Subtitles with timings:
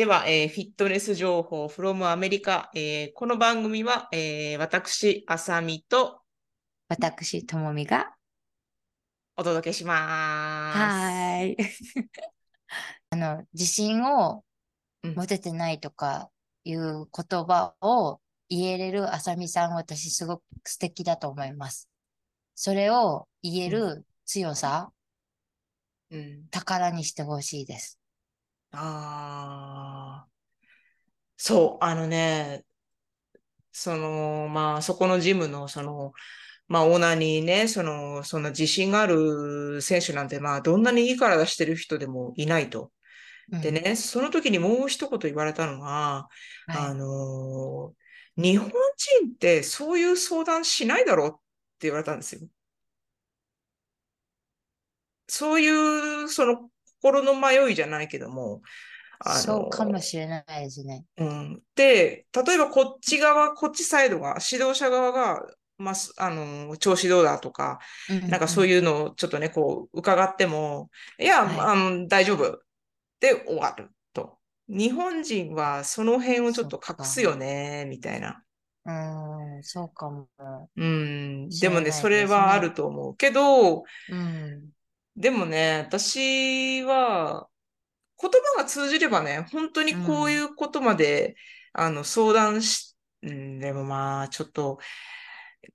[0.00, 2.70] では、えーフィットネス情報 from アメリカ。
[2.74, 6.22] えーこの番組は、えー私、あさみと
[6.88, 8.14] 私、ともみが。
[9.36, 10.78] お届けします。
[10.78, 11.56] はーい。
[13.10, 14.42] あの、自信を
[15.02, 16.30] うん持ててないとか
[16.64, 21.90] いう言葉を言えれるあさみさん、私すごく素敵だと思います。
[22.54, 24.94] それを言える強さ、
[26.08, 26.48] うん。
[26.48, 27.99] 宝にしてほしいです。
[28.72, 30.30] ああ。
[31.36, 32.64] そう、あのね、
[33.72, 36.12] その、まあ、そこのジムの、その、
[36.68, 42.92] まあ、オーナーにね、その、そんな自信がある選手なんて、まあ、どんなにいい体してる人でもいないと。
[43.52, 46.28] うんでね、その時にもう一言言われたのは
[46.74, 46.78] い。
[46.94, 48.00] のー
[48.36, 48.74] 日本人
[49.34, 51.40] ってそういう相談しないだろうって
[51.88, 52.42] 言われたんですよ。
[55.28, 56.70] そういう、その、
[57.00, 58.60] 心の迷いじゃないけども、
[59.20, 61.04] あのそうかもしれないですね。
[61.18, 61.62] うん。
[61.74, 65.42] で、例えばこっち側、こっちサイドが、指導者側が、
[65.76, 67.80] まあ、すあの、調子どうだとか、
[68.28, 72.60] なんかそういいうのをちょっとね、こう、伺っても、いや、はいあの、大丈夫。
[73.20, 74.38] で終わると。
[74.68, 78.42] 日本人はその辺をちょっと隠すよね、みたいな。
[78.86, 79.56] うん。
[79.56, 80.28] うん、そうかも。
[80.76, 81.48] うん。
[81.50, 84.70] 知でもね、それはねあると思うけど、うん。
[85.16, 87.48] でもね、私は、
[88.20, 91.36] 言葉が通じればね、本当にこういうことまで、
[91.72, 94.78] あの、相談し、うん、でもまあ、ちょっと、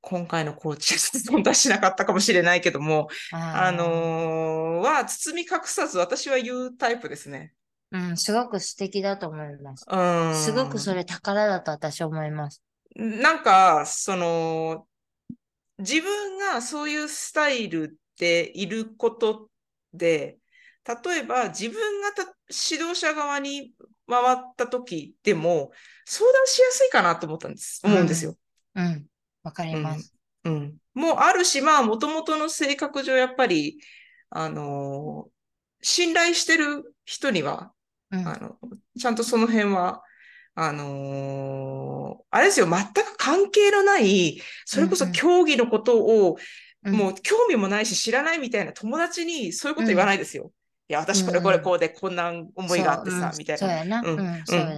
[0.00, 7.52] 今回のコーチは相談しなかったかもしれないけども、ああのーは、包み隠さず私は言うタイプですね。
[7.92, 9.86] ーうん、すごく素敵だと思います。
[9.88, 10.34] うん。
[10.34, 12.62] すごくそれ宝だと私は思います。
[12.96, 14.86] なんか、その、
[15.78, 19.50] 自分がそういうスタイルでいること
[19.92, 20.38] で、
[21.04, 22.22] 例えば自分がた
[22.70, 23.72] 指導者側に
[24.06, 25.72] 回った時でも
[26.04, 28.36] 相談しやすいかなと思ったんです、思うんですよ。
[28.74, 29.06] うん、
[29.42, 30.14] わかります。
[30.44, 30.76] うん。
[30.94, 33.78] もうあるし、まあ、もともとの性格上、やっぱり、
[34.30, 35.34] あのー
[35.86, 37.70] 信頼してる人には、
[38.10, 38.56] うん、あの、
[38.98, 40.02] ちゃんとその辺は、
[40.54, 45.14] あのーあれですよ、全く関係のない、それこそうんうん。
[45.14, 46.36] 競技のことを、うん
[46.92, 50.52] もう興味もないし知らないみたいな友達にそういうこと言わないですよ。
[50.86, 54.02] いや、私これこれこうでこんな思いがあってさ、みたいな。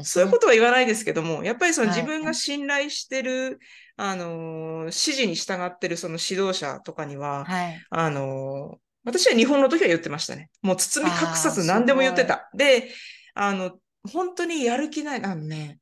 [0.05, 3.59] そういうことは言わないですけども、やっぱりそのはい自分が信頼してる、
[3.97, 7.83] あのー指示に従ってるその指導者とかには、はい。
[7.91, 10.50] あのー私は日本の時は言ってましたね。
[10.62, 12.50] もう包み隠さず何でも言ってた。
[12.55, 12.91] で、
[13.34, 13.78] あの、
[14.12, 15.78] 本当にやる気ない、あのね、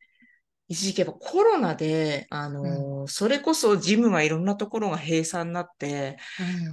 [0.68, 6.16] 一時期やっぱコロナで、あのーそれこそジムがいろんなところが閉鎖になって、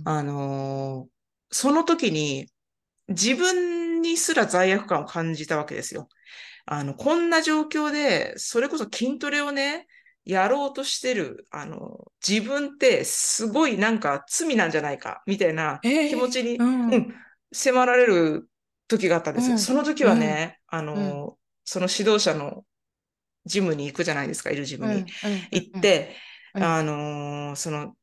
[0.05, 1.11] うん、あのー
[1.53, 2.47] その時に
[3.09, 6.07] 自分にすら罪悪感を感じたわけですよ。
[6.65, 9.87] あの、こんな状況で、それこそ筋トレをね、
[10.23, 16.09] やろうとしてる、あの、自分ってすごいなんか罪なんじゃないか、みたいなえー。
[16.09, 16.93] 気持ちに、うん。
[16.93, 17.15] うん、
[17.51, 18.47] 迫られる
[18.87, 19.53] 時があったんですよ。
[19.53, 19.59] うん。
[19.59, 22.63] その時はね、あの、その指導者の
[23.45, 25.05] ジムに行くじゃないですか、いるジムに。
[25.51, 26.15] 行っ、て、
[26.53, 27.95] うんあのーその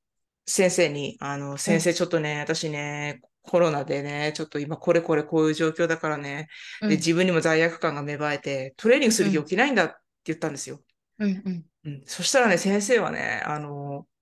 [0.47, 6.49] 先生に、あの、先生ちょっとね、私ね、コロナでね、ちょっと今これこれこういう状況だからね、
[6.81, 10.81] うんで、自分にも罪悪感が芽生えて、トレーニングする気起きないんだって言ったんですよ。
[11.19, 12.03] うん、うん、うん。
[12.07, 14.19] そしたらね、先生はね、あのー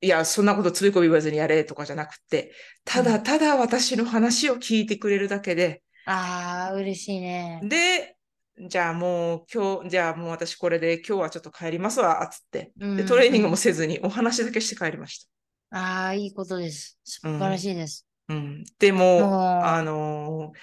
[0.00, 2.52] いや、そんなことつべこび言わずにやれとかじゃなくて、
[2.84, 7.60] ただただ私の話を聞いてくれるだけで、ああ、嬉しいね。
[7.64, 8.15] で、
[8.58, 12.72] じゃあもう今日、じゃあもう私これで今日はちょっと帰りますわ、つって。
[12.76, 15.28] で、うんトレーニングもせずにお話だけして帰りまし
[15.70, 15.78] た。
[15.78, 16.98] ああ、いいことです。
[17.04, 18.06] 素晴らしいです。
[18.28, 18.64] うん。
[18.78, 20.58] でも、もうあのー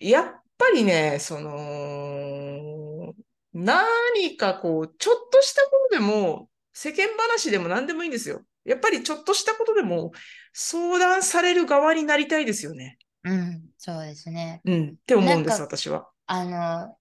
[0.00, 3.14] やっぱりね、その、
[3.52, 8.42] 何かこう、ちょっとしたことでも、世間話でも何でもいいんですよ。
[8.64, 10.12] やっぱりちょっとしたことでも、
[10.52, 12.98] 相談される側になりたいですよね。
[13.24, 14.60] うん、そうですね。
[14.64, 14.88] うん。
[14.90, 16.08] って思うんです、私は。
[16.26, 16.96] あの、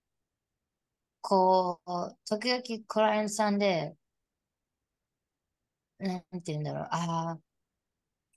[1.22, 3.96] こう、時々クライアントさんで、
[6.00, 7.40] なんて言うんだろう、ああ、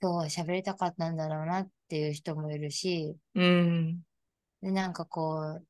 [0.00, 4.02] 今日は喋りたかったんだろうなっていう人もいるし、うん。
[4.62, 5.60] で、なんかこ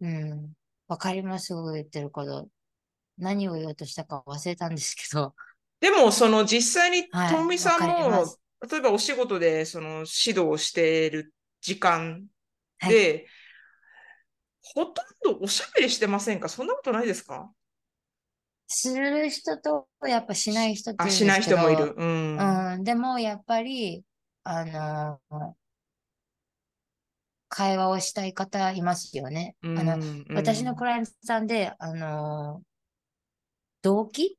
[0.00, 0.52] う、うん、
[0.88, 2.48] わかります、言ってること。
[3.18, 5.34] 何を言おうとしたか忘れたんですけど、
[5.80, 8.40] でも、その実際に、はいともみさんもす、
[8.70, 12.24] 例えばお仕事でその指導をしている時間
[12.78, 13.26] はいで、
[14.74, 16.48] ほとんどおしゃべりしてませんか？
[16.48, 17.50] そんなことないですか？
[18.68, 21.94] する人と、やっぱしない人っていあ、うんしないですけど人もいる。
[21.96, 22.04] う
[25.30, 25.56] ん。。。。。。。。。。。。。。。。。。。。。。。。。。。。。。。。。。。。。。。。。。。。。。。。。。。。。。。。。。。。。。。。。。。。。。。。。。。。。。。。。。。。。。。。。。。。。。。。。。。。。。。。。。。。。。。。。。。。。。。。。。。。。。。。。。。。。。。。。。。。。。。。
[27.48, 29.54] 会話をしたい方いますよね。
[29.62, 32.60] うんあの、うん私のクライアントさんで、あの、
[33.82, 34.36] 動機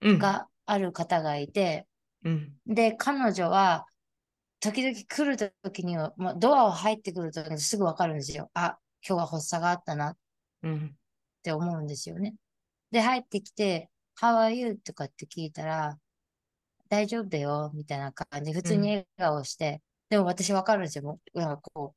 [0.00, 1.86] うんがある方がいて、
[2.24, 3.86] うんで、彼女は、
[4.60, 8.50] 時々来るときには、まあ、ドアを入ってくるときにすぐわかるんですよ。
[8.54, 10.16] あ、今日は発作があったなっ
[10.62, 10.96] うん
[11.42, 12.34] て思うんですよね。
[12.90, 13.90] で、入ってきて、
[14.20, 14.76] How are you?
[14.76, 15.98] とかって聞いたら、
[16.88, 21.04] 大丈夫だよ、みたいな感じで、普通に笑顔して、でも私わかるんですよ。
[21.04, 21.94] もう、なんかこ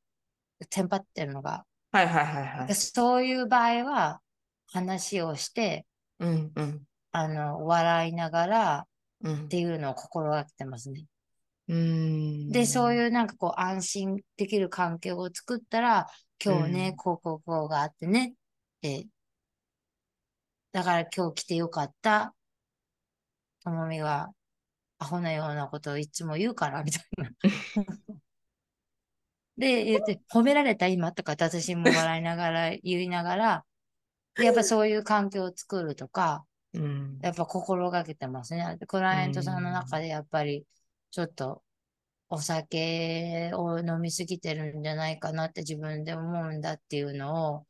[0.59, 1.65] う、テンパってるのが。
[1.91, 2.75] はいはいはいはい。
[2.75, 4.21] そういう場合は、
[4.67, 5.85] 話をして、
[6.19, 8.87] うんうんあの、笑いながら
[9.21, 11.05] うんっていうのを心がけてますね。
[11.67, 16.07] うんで、そうういうなんかこう安心できる環境を作ったら、
[16.43, 18.35] 今日ね、うんこうこうこうがあってね、
[18.81, 19.07] で、
[20.71, 22.35] だから今日来てよかった。
[23.63, 24.29] ともみが
[24.99, 27.31] アホなようなことをいつも言うから、みたいな。
[29.57, 33.65] で、言って、褒められた今とかって私も笑いながら 言いながら、
[34.37, 36.45] やっぱそういう環境を作るとか、
[36.77, 38.77] んやっぱ心がけてますね。
[38.77, 40.65] でクライアントさんの中でやっぱり
[41.15, 41.63] ちょっと
[42.27, 47.65] お酒を飲みすぎてるんじゃないかなって自分で思うんだっていうのを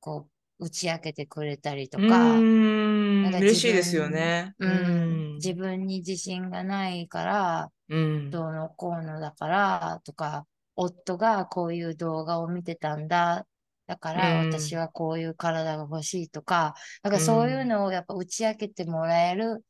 [0.00, 4.54] こう打ち明けてくれたりとうか、んなんか嬉しいですよね。
[4.60, 8.30] うん、自分に自信がないからうん。
[8.30, 13.46] どうのこうのだからとか、夫がこういう動画を見てたんだ。
[13.86, 14.48] だからうん。
[14.48, 19.62] 私はこういう体が欲しいとか、なんかそういうのをやっぱ打ち明けてもらえる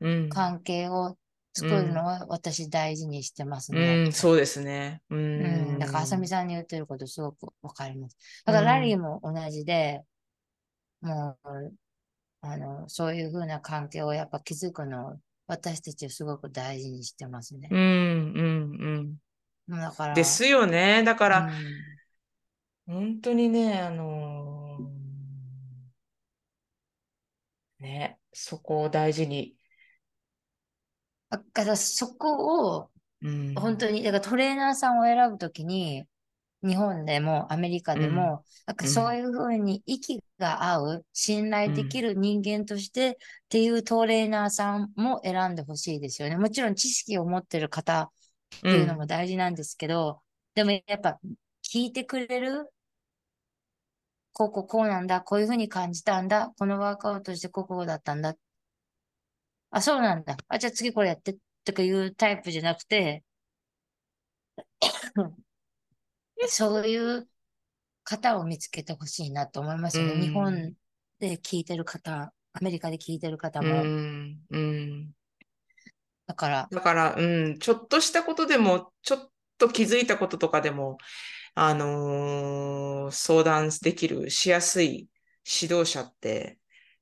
[0.00, 0.28] うん。
[0.28, 1.16] 関係を
[1.54, 4.02] 作るのは私大事にしてますうね。
[4.08, 5.02] ん、そうですね。
[5.10, 5.42] うう
[5.76, 5.76] ん。
[5.76, 5.78] ん。
[5.78, 8.16] だから、あさみさんに言ってることすごくわかります。
[8.44, 10.04] だから、ラリーも同じで、
[11.02, 11.74] もう、
[12.42, 17.76] あの、そういうふうな関係をやっぱ築くのを私たちはすごく大事にしてますねう。
[17.76, 19.18] ん、うん、
[19.68, 20.24] だから、うん。
[20.24, 21.02] ですよね。
[21.04, 21.84] だかうら、ん
[22.86, 29.56] 本当にね、あのーね、そこを大事に。
[31.30, 32.90] だからそこを、
[33.22, 33.54] うん。
[33.54, 36.04] 本当に、だからトレーナーさんを選ぶときに、
[36.62, 43.14] 日本でもアメリカでも、なんかそういうふうに息が合う、信頼できる人間としてっ
[43.48, 46.36] ていうトレーナーさんも選んでほしいですよね。
[46.36, 48.10] もちろん知識を持ってる方
[48.56, 50.20] っていうのも大事なんですけど、
[50.54, 51.18] でもやっぱ
[51.62, 52.70] 聞いてくれる
[54.32, 58.34] こうこうこうなんだ、こういうふうに感じたんだ、このワークアウトしてこうこうだったんだ。
[59.70, 60.36] あ、そうなんだ。
[60.48, 63.24] あ、じゃあ次これやってとかいうタイプじゃなくて、
[66.48, 67.28] そういう
[68.04, 70.14] 方を見つけてほしいなと思いますよね。
[70.14, 70.74] うん日本
[71.20, 73.84] で聞いてる方、アメリカで聞いてる方うも。
[73.88, 75.14] ん、うん。
[76.26, 80.98] だから、だから、うん、ちょっとしたことでも、ちょっと気づいたこととかでも、
[81.56, 85.10] あのー相談できる、しやすい
[85.62, 86.59] 指導者って、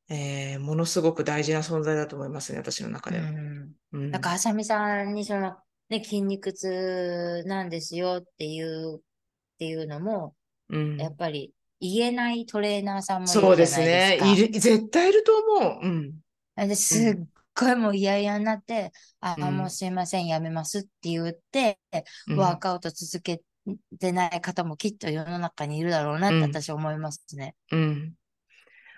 [0.09, 3.27] えーものすごく大事な存在だと思いますね、私の中うでは。
[3.31, 3.73] ん。
[3.93, 5.57] うんなんか、あさみさんにその、
[5.89, 9.01] ね、筋肉痛なんですよっていう、っ
[9.59, 10.35] ていうのも、
[10.71, 14.11] うんやっぱり言えないトレーナーさんもいそうでるじゃないすね。
[14.11, 14.33] ですか。
[14.33, 15.87] いる、絶対いると思う。
[15.87, 16.69] うん。
[16.69, 17.25] ですっ
[17.55, 21.79] ごいもう嫌々になって、あ、うんもうすいません、やめますって言って、
[22.29, 23.43] うんワークアウト続け
[24.01, 27.55] てない方もきっと世の中にいるだろうなってうん私思いますね。
[27.71, 28.15] うん。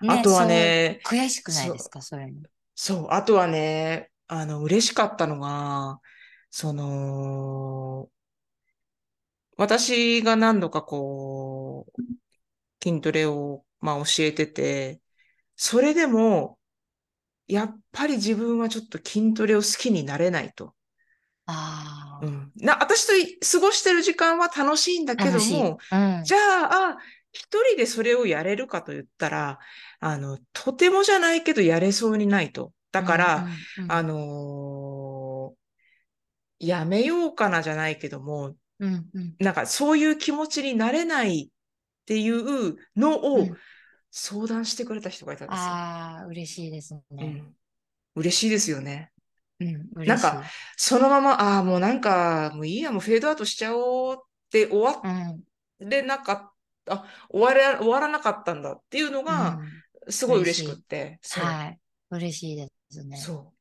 [0.01, 2.41] ねあとはね、悔しくないですか、そういうの。
[2.75, 6.01] そう、あとはね、あの、嬉しかったのが、
[6.49, 8.11] その、
[9.57, 11.93] 私が何度かこう、
[12.83, 15.01] 筋トレを、まあ、教えてて、
[15.57, 16.59] それでも、
[17.47, 20.75] やっぱり自分はちょっと筋トレを好きになれないと。
[21.45, 22.51] ああ、うん。
[22.55, 25.45] な、私とい過ごしてる時間は楽しいんだけど。
[25.45, 26.23] も、うん。
[26.23, 26.97] じゃあ、あ、
[27.31, 29.59] 一人でそれをやれるかと言ったら、
[29.99, 32.73] あの、とてもじゃないけどやれそうにないと。
[32.91, 35.61] だから、うんうんうんあのー
[36.59, 43.61] やめようかなじゃないけども、うんうんなんかそういう気持ちになれないっていうのうをん
[44.11, 45.77] 相談してくれた人がいたんですよ。
[45.77, 47.25] ああ、嬉しいですうね。
[47.25, 47.55] ん。
[48.15, 49.11] 嬉しいですよね。
[49.59, 49.89] うん。
[50.05, 50.43] なんか
[50.77, 54.19] そのまま、ああ、もうなんか、もういいや、もうフェードアウトしちゃおうっ
[54.49, 55.43] て終わうん、
[55.79, 56.50] れなかった、
[56.89, 59.59] あ、終われ、終わらなかったんだっていうのうが、ん、
[60.09, 61.19] すごい嬉しくって。
[61.31, 61.79] はい。
[62.11, 63.17] 嬉しいですね。
[63.17, 63.60] そう。